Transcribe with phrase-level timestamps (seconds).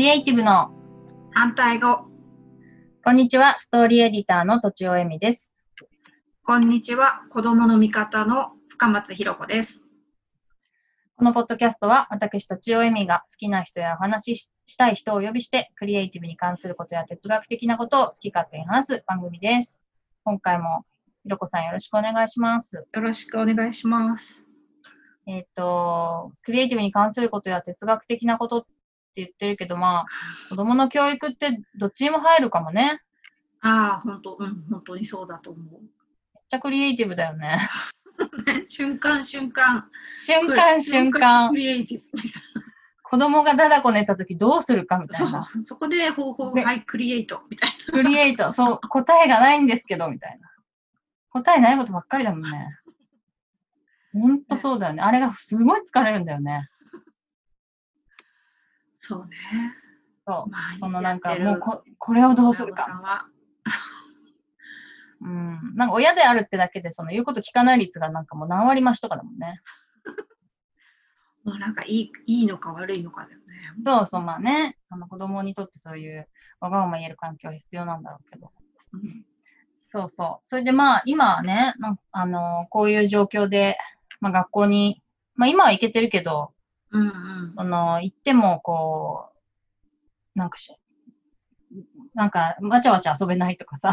[0.00, 0.70] リエイティブの
[1.34, 2.06] 反対語。
[3.04, 5.52] こんにちは、ストーリーエディターのとちおえみです。
[6.42, 7.20] こんにちは。
[7.28, 9.84] 子供の味方の深松ひろ子です。
[11.16, 19.82] このポッドキャストは私とちおえみが好きな人やお話ししたい人をお呼びして、クリエイティブに関することや哲学的なことを好き勝手に話す番組です。
[20.24, 20.86] 今回も
[21.24, 22.76] ひろこさんよろしくお願いします。
[22.76, 24.46] よろしくお願いします。
[25.26, 28.79] えっ、と、クリエイティブに関することや哲学的なことって
[29.16, 30.06] 言ってるけど、まあ、
[30.48, 33.00] 子供の教育ってどっちにも入るかもね。
[33.60, 35.80] ああ、本当、うん、本当にそうだと思めっ
[36.48, 37.68] ちゃクリエイティブだよね。
[38.18, 38.66] う。
[38.66, 39.88] 瞬間瞬間。
[40.10, 41.56] 瞬間瞬間ク。
[41.56, 42.18] リエイティブ。
[43.02, 45.40] 子供がだだこ寝た時どうするかみたそいな。
[45.40, 50.48] う、そこで方法、ではい、クリエイトみたいクリエイト、そう、答えがないんですけど、みたいな。
[51.30, 52.76] 答えないことばっかりだもんね。
[54.12, 55.02] ほんとそうだよね。
[55.02, 56.68] あれがすごい疲れるんだよね。
[59.00, 59.06] な。
[59.06, 59.36] そうね。
[60.26, 60.78] そう。
[60.78, 63.26] そのなんか、もうここれをどうするか。
[65.22, 65.74] うん。
[65.76, 69.60] なんか親であるってだけで、その言うこと聞かない率がなんかもう何割増しとかだもんね。
[71.44, 73.44] もうなんかいいいいのか悪いのかだよね。
[73.84, 74.78] そうそう、まあね。
[74.88, 76.28] あの子供にとってそういう
[76.60, 78.52] わがまま言える環境は必要なんだろうけど。
[78.92, 79.24] うん
[79.92, 80.48] そうそう。
[80.48, 81.74] それでまあ、今はね、
[82.12, 83.76] あのこういう状況で、
[84.20, 85.02] まあ学校に、
[85.34, 86.52] まあ今は行けてるけど、
[86.92, 87.54] うんうん。
[87.56, 89.30] その、行ってもこ
[90.34, 90.74] う、なんかし、
[92.14, 93.92] なんか、わちゃわちゃ遊べないとかさ、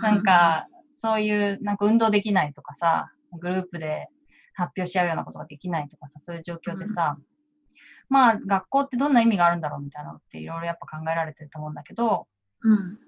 [0.00, 4.08] なんか、そういう、なんか運動できないとかさ、グループで
[4.54, 7.18] 発表し合うようなことができないとかさ、そういう状況でさ、
[8.08, 12.26] まあ、学校ってどんな意味があるんだろうみたいなのっていろいろやっぱ考えられてると思うんだけど、
[12.62, 12.98] うん。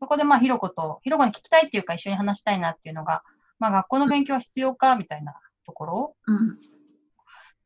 [0.00, 3.22] そこでまあ、ひろこと、ひろこに聞きたいっていうか一緒に話したいなっていうのが、
[3.58, 5.34] まあ、学校の勉強は必要かみたいな
[5.66, 6.16] ところ。
[6.26, 6.58] うん。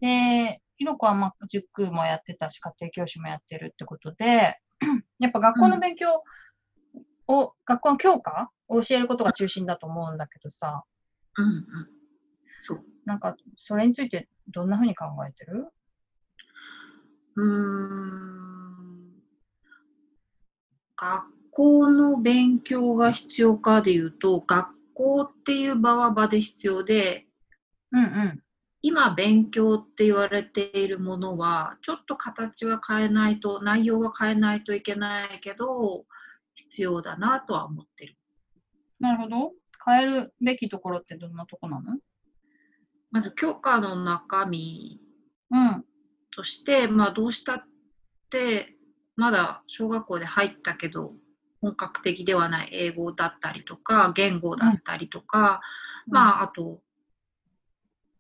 [0.01, 4.59] で、ひろこはまあ、塾もやってたし、家庭教師もやってるってことで、
[5.19, 6.23] やっぱ学校の勉強
[7.27, 10.85] を、学校の教科を教えることが中心だと思うんだけどさ、
[11.37, 11.65] うんうん。
[12.61, 12.85] そう。
[13.05, 15.69] なんか、それについてどんなふうに考えてる？
[17.37, 19.13] うーん
[20.97, 27.27] 学校の勉強が必要かでいうと、学校っていう場は場で必要で、
[27.93, 28.43] うんうん。
[28.81, 36.05] 今勉強って言われているものは、ちょっと形は変えないと、内容は変えないといけないけど、
[36.55, 38.17] 必要だなとは思ってる。
[39.01, 39.53] なるほど。
[39.85, 41.97] 変えるべきところってどんなとこなの？
[43.11, 45.01] まず教科の中身
[45.51, 45.85] うん。
[46.31, 47.65] として、まあどうしたっ
[48.31, 48.77] て、
[49.17, 51.15] まだ小学校で入ったけど、
[51.61, 55.61] 本格的ではない英語だったりとか、言語だったりとか、
[56.07, 56.81] まああと、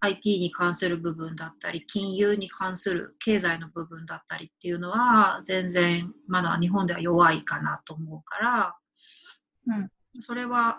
[0.01, 8.77] IT に関する部分だったり、金融に関する経済の部分だったりっていうのは、全然まだ日本では弱いかなと思うから、
[9.67, 9.91] うん。
[10.21, 10.79] それは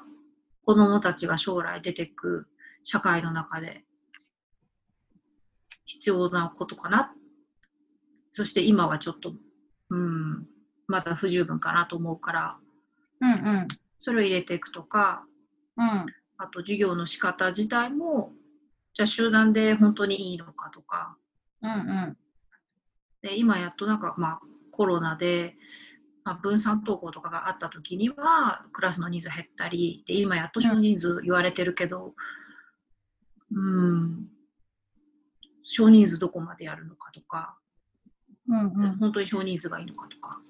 [0.63, 2.47] 子どもたちが将来出てく
[2.84, 3.84] 社会の中で
[5.85, 7.13] 必要なことかな。
[8.31, 9.34] そして今はちょっと、
[9.90, 10.47] うん、
[10.88, 12.58] まだ不十分かなと思うから、
[13.22, 13.68] うんうん。
[13.97, 15.25] それを入れていくとか、
[15.78, 16.06] うん。
[16.38, 18.31] あと授業の仕方自体も、
[19.00, 21.16] じゃあ集団で本当にいいのかとか、
[21.62, 22.18] うんうん。
[23.22, 24.40] で今やっとなんか、まあ、
[24.72, 25.56] コロナで、
[26.26, 32.14] まあ、分散登校とかがあった時にはクラスの人数減ったりで今やっと少人数言われてるけど
[33.54, 34.28] うん
[35.64, 37.58] 少人数どこまでやるのかとか、
[38.50, 38.98] うんうん。
[38.98, 40.42] 本当に少人数がいいのかとか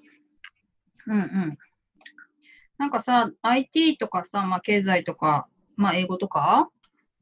[1.06, 1.58] うんうん。
[2.78, 5.46] なんかさ、IT とかさ、まあ経済とか、
[5.76, 6.68] まあ英語とか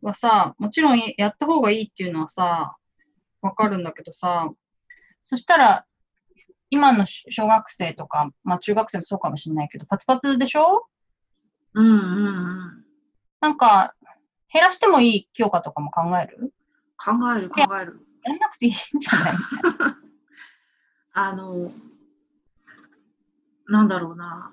[0.02, 2.76] はさ、もちろんやった方がいいっていうのはさ、
[3.42, 4.48] わかるんだけどさ、
[5.24, 5.84] そしたら、
[6.70, 10.86] 今の小学生とか、まあ中学生もそうかもしれないけど、パツパツでしょ？
[11.74, 12.84] うんうんうん。
[13.40, 13.94] なんか、
[14.52, 16.52] 減らしてもいい教科とかも考える？
[16.96, 18.00] 考える考える。
[18.24, 19.34] やんなくていいんじゃない？
[21.14, 21.70] あの
[23.66, 24.50] なんだろうな。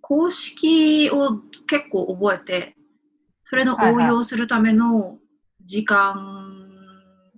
[0.00, 1.38] 公式を
[1.68, 2.76] 結構覚えて
[3.50, 5.18] それの応用するための
[5.64, 6.70] 時間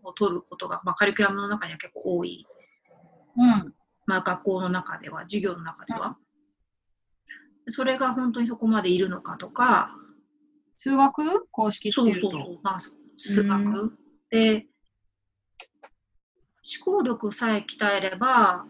[0.02, 2.46] を取ることが、まあ、カリキュラムの中には結構多い、
[3.34, 3.74] うん。
[4.04, 6.18] まあ、学校の中では授業の中では、
[7.68, 9.96] それが本当にそこまでいるのかとか。
[10.76, 11.46] 数学？
[11.50, 12.30] 公式ってそういうと。
[12.30, 12.78] そうそう、まあ、
[13.16, 13.98] 数学、う
[14.28, 14.66] で
[16.84, 18.66] 思考力さえ鍛えれば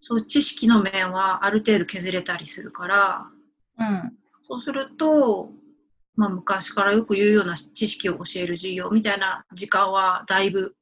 [0.00, 3.26] そう知識の面はある程度削れたりするから。
[3.78, 4.12] うん。
[4.42, 5.52] そうすると、
[6.18, 10.74] まあ、昔からよく言うような知識を教える授業みたいな時間はだいぶ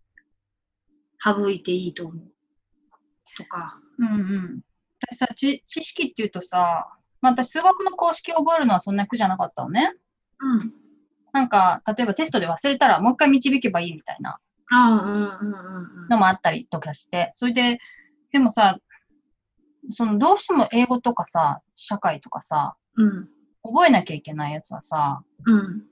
[1.23, 2.33] 省いていいと思う。
[3.37, 3.79] とか。
[3.99, 4.61] うんうん。
[5.11, 6.89] 私さ、知知識っていうとさ、
[7.21, 9.93] まあ、私数学の公式を覚えるのはそんな苦じゃなかったのね。
[10.41, 10.73] うん。
[11.35, 14.39] なんか、例えばテストで忘れたらもう一回導けばいいみたいな。
[16.09, 17.79] のもあったりとかして、それで、
[18.33, 18.79] でもさ、
[19.91, 23.29] そのどうしても英語とかさ、社会とかさ、うん。
[23.67, 25.83] 覚えなきゃいけないやつはさ、うん。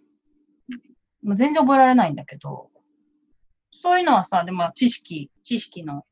[1.23, 2.71] もう全然覚えられないんだけど、
[3.71, 6.05] そういうのはさ、でも知識、知識の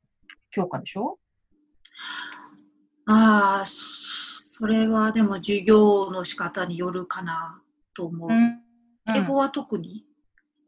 [0.50, 1.19] 強化でしょ？
[3.06, 7.61] ああ、それはでも授業の仕方によるかな
[7.94, 8.31] と思う。
[8.31, 8.62] うん。
[9.14, 10.05] 英語は特に？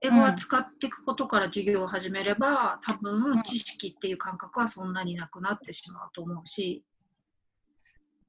[0.00, 6.84] 英語は使っていくことから授業を始めれば、多うん分知識っていう感覚はそんなになくなってしまうと思うし、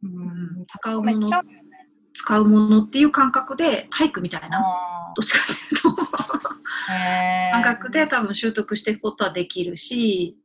[0.04, 1.28] うん、使うもの
[2.16, 5.94] 使うものっていう感覚で体育みたいな、あどっちかっていうと、
[7.52, 10.38] 感覚で多分習得していくことはできるし、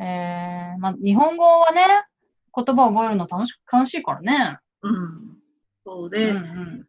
[0.00, 0.78] えー。
[0.78, 1.82] まあ、日本語はね、
[2.54, 4.58] 言葉を覚えるの楽し楽しいからね。
[4.82, 5.38] うん。
[5.84, 6.88] そうで、うんうん。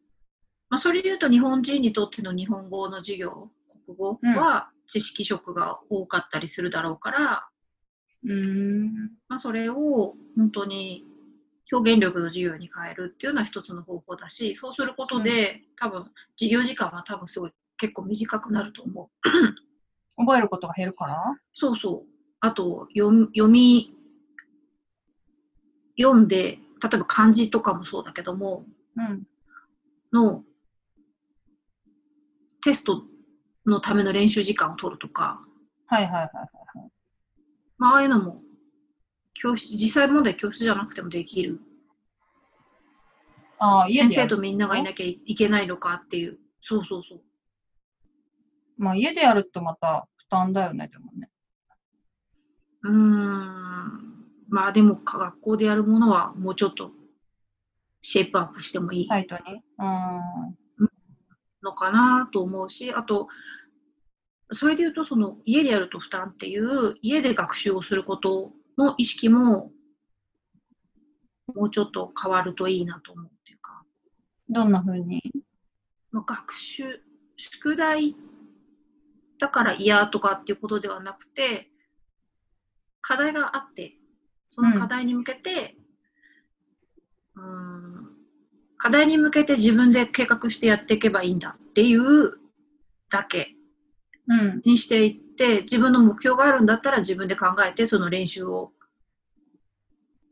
[0.69, 3.49] まあ、それで言うと日本人にとっての日本語の授業、
[3.85, 7.47] 国語は知識色が多かったりするだろうから、
[8.23, 8.91] うーん。
[9.27, 11.05] まあ、それを本当に
[11.71, 16.05] 表現力の授業に変えるっていうのは一つの方法だし、そうすることで、多分
[16.37, 19.29] 授業時間は多分すごい結構短くなると思う。
[20.17, 22.09] 覚えることが減るからそうそう。
[22.41, 23.11] あと読
[23.47, 23.93] み、
[25.97, 28.65] 読んで、例えば漢字とかもそうだけども、
[28.95, 29.23] うん。
[30.11, 30.43] の
[32.63, 33.03] テスト
[33.65, 35.39] のための練習時間を取るとか、
[35.85, 36.29] はいはいはい。
[37.77, 38.41] まあ、ああいうのも
[39.33, 41.61] 教室実際問題教室じゃなくてもできる
[43.57, 44.11] ああ、家先。
[44.11, 47.21] 生とみんながいなきゃいけないのかっていうそうそうそう
[48.77, 51.29] まあ家でやるとまた負担だよね、でもね。
[52.83, 56.91] うーんまあでも学校でやるものはもうちょっと
[58.01, 59.41] シェイプアップしてもいいタイトに？
[59.79, 60.89] うん。
[61.61, 63.27] のかなと思うしあと
[64.49, 69.71] それで言うとその家でやると負担っていう家で学習をすることの意識も
[71.53, 73.83] もうちょっと変わるといいなと思うっていうか、
[74.49, 75.21] どんな風に？
[76.11, 77.01] まあ、学習
[77.37, 78.15] 宿題
[79.39, 81.69] だから嫌とかっていうことではなくて
[83.01, 83.93] 課題があって
[84.49, 85.75] その課題に向けて、
[87.35, 88.09] うーん
[88.77, 92.39] 課題に向けて自分で計画してやっていけばいいんだっていう
[93.11, 93.55] だけ
[94.27, 94.61] うん。
[94.65, 98.73] にしていって自分の目標があるんだったら自分で考えてその練習を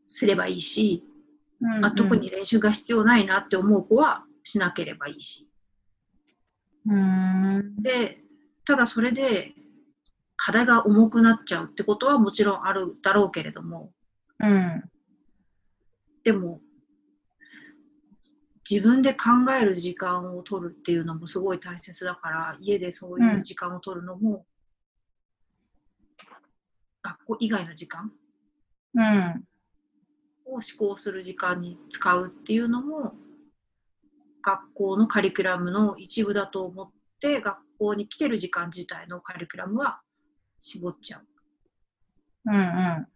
[0.09, 1.05] すればいいし、
[1.61, 2.17] うんまあ、特。
[2.17, 5.47] に練習が必要ないなって思う子はしなければいいし
[6.85, 7.77] うん。
[7.81, 8.17] で
[8.65, 9.53] ただそれで
[10.35, 13.91] 課題が重くなっちゃうってことはもちろんあるだろうけれども
[14.39, 14.83] うん。
[16.25, 16.59] でも
[18.69, 24.45] 自分で考える時間を取るっていうのもすごい大切だから家でそういう時間を取るのも、
[27.07, 28.11] 学校以外の時間？
[28.95, 29.47] うん。
[30.45, 33.13] を思考する時間に使うっていうのも
[34.41, 40.01] 学校のカリキュラムの一部だと思って学校に来てる時間自体のカリキュラムは
[40.59, 41.25] 絞っちゃう。
[42.47, 42.55] うん。
[42.55, 43.07] うん。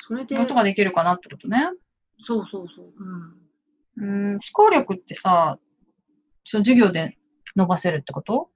[0.00, 1.70] それでことができるかなってことね。
[2.22, 2.86] そうそうそう。
[3.96, 4.30] うんうん。
[4.32, 5.58] 思考力ってさ、
[6.44, 7.16] その授業で
[7.54, 8.50] 伸ばせるってこと？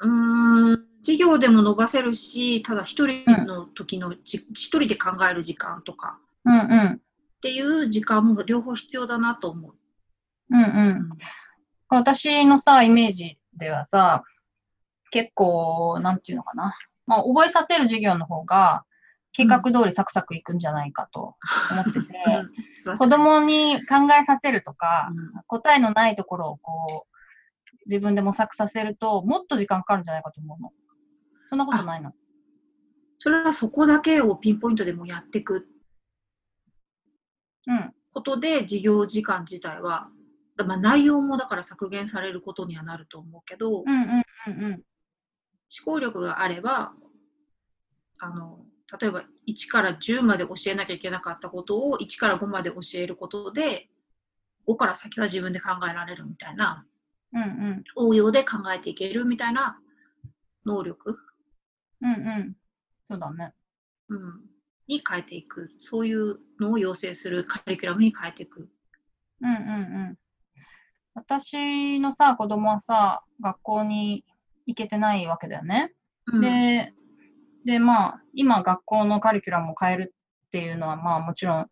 [0.00, 6.92] うーん授業でも伸ばせるし、ただ一人の時のじ、一人で考える時間とかうんうん。
[6.94, 6.98] っ
[7.40, 9.74] ていう時間も両方必要だなと思う。
[10.50, 11.10] うんうん。
[11.88, 14.24] 私のさ、イメージではさ、
[15.10, 16.74] 結構、なんていうのかな。
[17.06, 18.84] まあ、覚えさせる授業の方が、
[19.32, 21.36] 計画通りサクサクいくんじゃないかと
[21.70, 21.98] 思ってて、
[22.86, 30.72] うん子供に考えさせるとか、うん答えのないところをこう、自分で模索させると、もっと時間かかるんじゃないかと思うの。
[31.50, 32.12] そんなことないの。
[33.18, 35.66] それはそこだけをピンポイントでもやっていく
[37.66, 37.92] うん。
[38.12, 40.08] ことで授業時間自体は、
[40.56, 44.72] だまあ、内容もだから削減されることにはなると思うけど、うんうんうんうん。
[44.72, 44.82] 思
[45.84, 46.92] 考力があれば
[48.20, 48.60] あの
[49.00, 53.88] 例えば1から10まで教えなきゃいけなかったことを1から5まで教えることで
[54.68, 56.84] 5から先は自分で考えられるみたいな
[57.32, 57.84] うんうん。
[57.96, 59.78] 応用で考えていけるみたいな
[60.66, 61.18] 能力、
[62.02, 62.56] うんうん。
[63.06, 63.52] そうだね。
[64.08, 64.40] うん、
[64.88, 68.68] に変えていくそういうのを養成するカリキュラムに変えていく。
[69.40, 69.58] うんうんう
[70.12, 70.18] ん。
[71.14, 74.24] 私のさ、子供はさ、学校に
[74.66, 75.92] 行けてないわけだよね。
[76.26, 76.92] うんで、
[77.64, 80.14] で、まあ、今学校のカリキュラムを変える
[80.46, 81.66] っていうのは、まあもちろん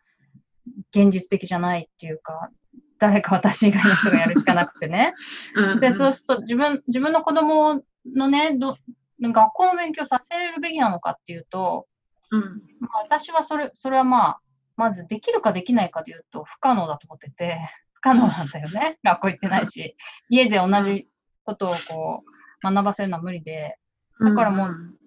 [0.90, 2.50] 現実的じゃないっていうか、
[2.98, 5.14] 誰か私以外の人がやるしかなくてね。
[5.80, 8.76] で、そうすると自分、自分の子供のね、ど
[9.20, 11.86] 学校の勉強させるべきなのかっていうと、
[12.30, 12.40] うん
[12.80, 14.40] まあ、私はそれ、それはまあ、
[14.76, 17.58] まずできるかできないかでいうと不可能だと思ってて、
[17.94, 18.98] 不可能なんだよね。
[19.04, 19.96] 学校行ってないし、
[20.28, 21.10] 家で同じ
[21.44, 22.24] ことをこ
[22.62, 23.78] う学ばせるのは無理で、
[24.20, 24.98] だからもう、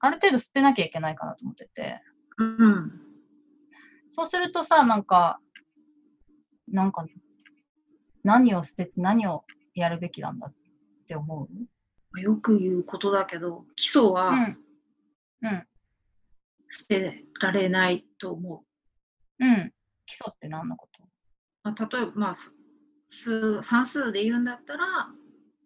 [0.00, 2.02] ある程度捨てなきゃいけないかなと思ってて。
[2.38, 3.00] うん。
[4.14, 5.40] そうするとさ、なんか、
[6.68, 7.06] なんか、
[8.24, 10.54] 何を捨てて何をやるべきなんだっ
[11.06, 11.48] て思う？
[12.20, 14.58] よく言うことだけど、基礎はうん。
[15.42, 15.66] うん。
[16.70, 18.64] 捨てられないと思
[19.40, 19.44] う。
[19.44, 19.72] うん。
[20.06, 21.02] 基礎って何のこと？
[21.64, 22.52] まあ、例えば、まあ、す
[23.06, 24.84] 数算数で言うんだったら、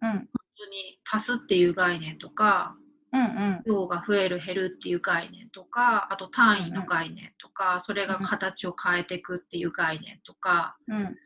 [0.03, 0.11] うん。
[0.11, 2.77] 本当に足すっていう概念とか、
[3.13, 3.63] うんうん。
[3.65, 11.17] 量が増える減るっていう概念とか、あと単位の概念とか、それが形を変えていくっていう概念とか、うん。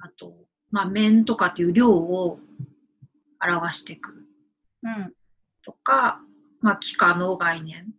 [0.00, 0.34] あと、
[0.70, 2.40] まあ、面とかっていう量を
[3.40, 4.26] 表していく
[4.96, 5.12] うん。
[5.62, 6.20] とか、
[6.60, 7.92] まあ、幾何の概念。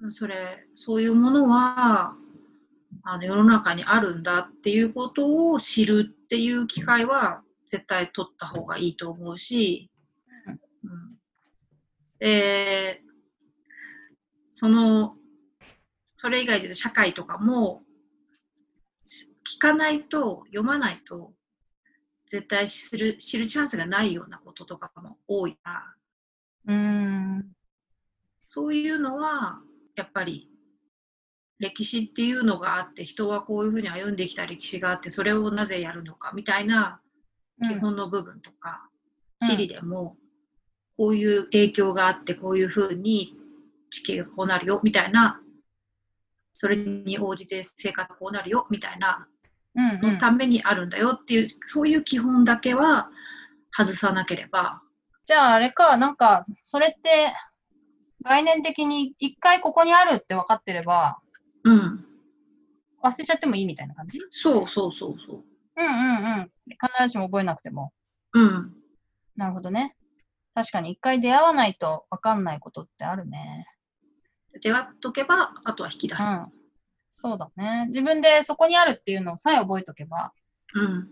[0.00, 0.10] うん。
[0.10, 2.14] それ、そういうものは、
[3.02, 9.90] あの世の中にあるんだっていうことを知るっていう機会は絶対取った方がいいと思うし、
[10.84, 11.16] うん、
[12.18, 13.02] で、
[14.52, 15.16] その、
[16.16, 17.82] それ以外で社会とかも、
[19.06, 21.32] 聞かないと、読まないと、
[22.30, 25.84] 絶対知る知るチャンスがないようなこととかも多いか
[26.66, 27.52] ら、うん。
[28.44, 29.60] そういうのは、
[29.94, 30.50] やっぱり、
[31.58, 37.00] 歴史っていうのがあって、人はこういうふうに歩んできた歴史があって、それをなぜやるのかみたいな
[37.62, 38.88] 基本の部分とか、
[39.40, 40.16] 地理でも、
[40.96, 43.34] こういう影響があって、こういうふうに
[43.90, 45.40] 地形がこうなるよみたいな、
[46.52, 49.37] それに応じて生活がこうなるよみたいなうん。
[50.02, 53.08] のためにあるんだよっていう、そういう基本だけは
[53.70, 54.82] 外さなければ、
[55.24, 57.32] じゃああれか、なんか、それって、
[58.24, 61.18] 概念的に一回ここにあるって分かってれば、
[61.64, 62.04] うん、
[63.02, 64.18] 忘れちゃってもいいみたいな感じ？
[64.30, 65.44] そうそうそうそう。
[65.76, 66.50] うんうんうん。
[66.66, 67.92] 必ずしも覚えなくても。
[68.32, 68.74] うん、
[69.36, 69.94] なるほどね。
[70.54, 73.66] 確かに一回出会わないと分かんないことってあるね。
[74.60, 76.32] 出会っとけば、あとは引き出す。
[76.32, 76.46] うん。
[77.20, 77.86] そうだね。
[77.88, 80.32] 自分でそこにあるっていうのをさえ覚えとけば、
[80.72, 81.08] うん、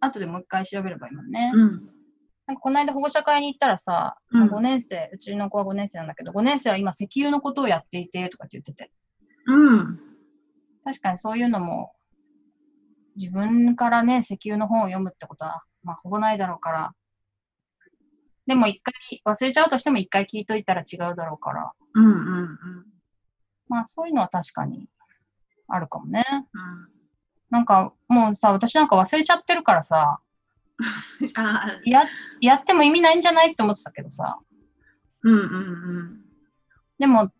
[0.00, 1.52] 後でもう一回調べればいいもんね。
[1.54, 1.70] うん、
[2.48, 4.48] なんかこの間保護者会に行ったらさ、うん。
[4.48, 8.90] 5年生、うちの子は5年生なんだけど、5年生は今石油のことをやっていてとかって言ってて、
[9.46, 10.00] うん、
[10.84, 11.92] 確かにそういうのも、
[13.14, 16.92] 自分からね、石油の本を読むってことは、まあ、ほぼないだろうから、
[18.48, 22.97] でも一回、忘れちゃうとしても一回聞いといたら違うだろうから、うん、うん、うん。
[23.68, 24.88] まあそういうのは確かに
[25.68, 26.24] あるかもね。
[26.52, 26.58] う
[26.94, 26.98] ん
[27.50, 30.20] なんかもうさ、私なんか忘れちゃってるからさ、
[31.34, 32.04] あや、
[32.40, 34.38] やっても意味ないんじゃないって思ってたけどさ、
[35.22, 35.46] うんうんう
[36.02, 36.24] ん。
[36.98, 37.32] でも、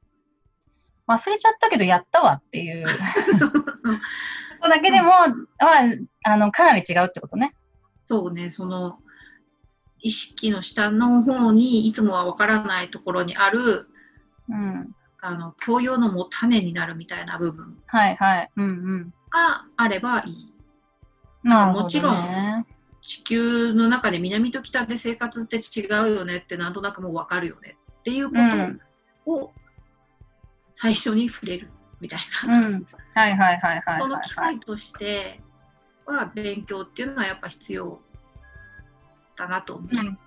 [1.07, 2.87] 忘れちゃったけどやったわっていう
[3.39, 5.29] ことだけでも、まあ、
[6.25, 7.55] あの、かなり違うってことね。
[8.05, 8.99] そうね、その
[10.01, 13.89] 意識の下の方にいつもはわからないところにある
[14.49, 14.95] うん。
[15.29, 18.51] あの教養のもう種になるみたいな部分はいはい。
[18.57, 19.15] うんうん。
[19.31, 20.55] があればいい。
[21.45, 21.83] なるほど、ね。
[21.85, 22.67] もちろん
[23.03, 28.37] 地球の中で南と北で生活って違うよねってなんとなくもうわかるよねっていうこ
[29.27, 29.53] とを
[30.73, 31.71] 最初に触れる
[32.01, 32.61] みたいな。
[32.67, 32.87] うん。
[33.15, 34.35] はいはいはいはい、その機。
[34.35, 35.41] 会として
[36.07, 38.01] は勉強っていうのはやっぱ必要
[39.37, 39.89] だなと思う。
[39.93, 40.19] うんね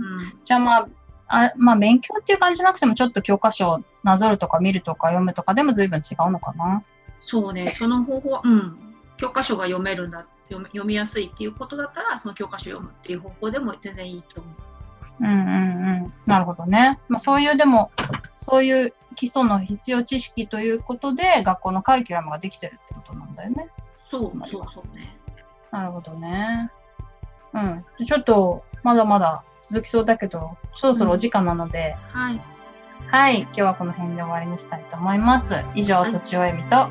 [0.00, 0.88] うんじゃあまあ、
[1.34, 6.82] あまあ勉強っていう感じじゃなくてもちょっと教科書をなぞるとか見るとか読むとかでも随分違うのかな。
[7.20, 8.76] そうね、その方法は、うん、
[9.16, 14.54] 教科書が読めるんだ読み読みやすいっていうことだったらその教科書を読むっていう方法でも全然いいと思う。
[15.20, 15.40] うんうんう
[16.08, 16.12] ん。
[16.26, 16.98] なるほどね。
[17.08, 17.92] まあそういうでも、
[18.34, 23.68] そういう基礎の必要知識ということで学校のカリキュラムができてるってことなんだよね。
[24.10, 25.16] そうそうそうね。
[25.70, 26.70] なるほどね。
[27.52, 27.84] うん。
[28.06, 32.40] ちょっとまだまだ続きそうだけど、そろそろお時間なので、はい。
[33.08, 35.54] はい、今日はこの辺で終わりにしたいと思います。
[35.74, 36.88] 以上、はいとちおえみと、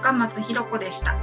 [0.00, 1.14] 深松ひろ子でした。